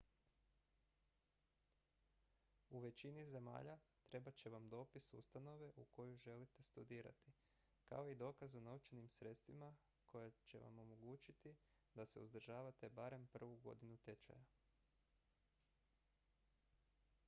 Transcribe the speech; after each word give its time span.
u 2.69 2.79
većini 2.85 3.25
zemalja 3.33 3.75
trebat 4.07 4.35
će 4.43 4.49
vam 4.55 4.69
dopis 4.69 5.09
ustanove 5.19 5.69
u 5.75 5.85
kojoj 5.85 6.17
želite 6.23 6.63
studirati 6.63 7.31
kao 7.89 8.09
i 8.09 8.15
dokaz 8.23 8.55
o 8.55 8.59
novčanim 8.69 9.07
sredstvima 9.17 9.71
koja 10.05 10.31
će 10.43 10.59
vam 10.65 10.79
omogućiti 10.87 11.55
da 11.93 12.05
se 12.15 12.19
uzdržavate 12.19 12.89
barem 13.03 13.27
prvu 13.37 13.55
godinu 13.69 13.97
tečaja 14.09 14.43